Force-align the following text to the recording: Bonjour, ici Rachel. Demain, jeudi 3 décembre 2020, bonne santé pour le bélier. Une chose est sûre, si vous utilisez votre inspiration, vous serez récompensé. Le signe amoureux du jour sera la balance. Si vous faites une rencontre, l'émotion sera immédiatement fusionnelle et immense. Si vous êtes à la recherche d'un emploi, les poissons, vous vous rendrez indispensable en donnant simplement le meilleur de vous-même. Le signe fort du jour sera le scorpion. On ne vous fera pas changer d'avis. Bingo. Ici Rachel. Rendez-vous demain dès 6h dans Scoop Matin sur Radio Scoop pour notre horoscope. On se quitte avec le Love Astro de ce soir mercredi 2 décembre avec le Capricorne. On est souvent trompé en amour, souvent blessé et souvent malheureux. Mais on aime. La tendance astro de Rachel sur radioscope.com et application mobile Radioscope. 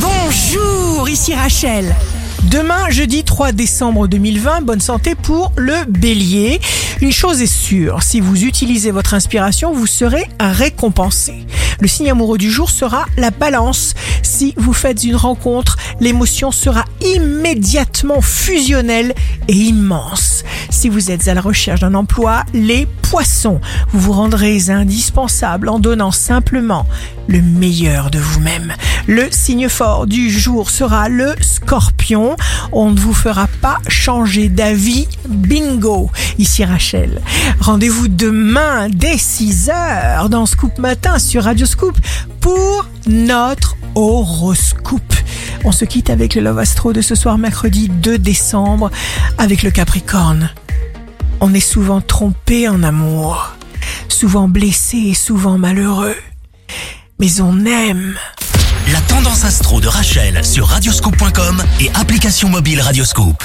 Bonjour, 0.00 1.08
ici 1.08 1.34
Rachel. 1.34 1.94
Demain, 2.44 2.88
jeudi 2.88 3.24
3 3.24 3.52
décembre 3.52 4.06
2020, 4.06 4.62
bonne 4.62 4.80
santé 4.80 5.14
pour 5.14 5.52
le 5.56 5.84
bélier. 5.88 6.60
Une 7.00 7.12
chose 7.12 7.42
est 7.42 7.46
sûre, 7.46 8.02
si 8.02 8.20
vous 8.20 8.44
utilisez 8.44 8.90
votre 8.90 9.14
inspiration, 9.14 9.72
vous 9.72 9.86
serez 9.86 10.28
récompensé. 10.40 11.46
Le 11.80 11.88
signe 11.88 12.10
amoureux 12.10 12.38
du 12.38 12.50
jour 12.50 12.70
sera 12.70 13.06
la 13.16 13.30
balance. 13.30 13.94
Si 14.22 14.54
vous 14.56 14.72
faites 14.72 15.04
une 15.04 15.16
rencontre, 15.16 15.76
l'émotion 16.00 16.50
sera 16.50 16.84
immédiatement 17.00 18.20
fusionnelle 18.20 19.14
et 19.48 19.54
immense. 19.54 20.44
Si 20.70 20.88
vous 20.88 21.10
êtes 21.10 21.28
à 21.28 21.34
la 21.34 21.40
recherche 21.40 21.80
d'un 21.80 21.94
emploi, 21.94 22.44
les 22.52 22.86
poissons, 23.02 23.60
vous 23.92 24.00
vous 24.00 24.12
rendrez 24.12 24.70
indispensable 24.70 25.68
en 25.68 25.78
donnant 25.78 26.10
simplement 26.10 26.86
le 27.26 27.42
meilleur 27.42 28.10
de 28.10 28.18
vous-même. 28.18 28.74
Le 29.06 29.28
signe 29.30 29.68
fort 29.68 30.06
du 30.06 30.30
jour 30.30 30.70
sera 30.70 31.08
le 31.08 31.34
scorpion. 31.40 32.36
On 32.72 32.90
ne 32.90 32.98
vous 32.98 33.14
fera 33.14 33.48
pas 33.60 33.78
changer 33.88 34.48
d'avis. 34.48 35.08
Bingo. 35.28 36.10
Ici 36.38 36.64
Rachel. 36.64 37.20
Rendez-vous 37.60 38.08
demain 38.08 38.88
dès 38.88 39.16
6h 39.16 40.28
dans 40.28 40.46
Scoop 40.46 40.78
Matin 40.78 41.18
sur 41.18 41.44
Radio 41.44 41.66
Scoop 41.66 41.96
pour 42.40 42.86
notre 43.06 43.76
horoscope. 43.94 45.17
On 45.64 45.72
se 45.72 45.84
quitte 45.84 46.10
avec 46.10 46.34
le 46.34 46.42
Love 46.42 46.58
Astro 46.58 46.92
de 46.92 47.00
ce 47.00 47.14
soir 47.14 47.38
mercredi 47.38 47.88
2 47.88 48.18
décembre 48.18 48.90
avec 49.38 49.62
le 49.62 49.70
Capricorne. 49.70 50.50
On 51.40 51.52
est 51.54 51.60
souvent 51.60 52.00
trompé 52.00 52.68
en 52.68 52.82
amour, 52.82 53.54
souvent 54.08 54.48
blessé 54.48 54.98
et 54.98 55.14
souvent 55.14 55.58
malheureux. 55.58 56.16
Mais 57.18 57.40
on 57.40 57.64
aime. 57.66 58.16
La 58.92 59.00
tendance 59.02 59.44
astro 59.44 59.80
de 59.80 59.88
Rachel 59.88 60.44
sur 60.44 60.66
radioscope.com 60.66 61.62
et 61.80 61.90
application 61.94 62.48
mobile 62.48 62.80
Radioscope. 62.80 63.42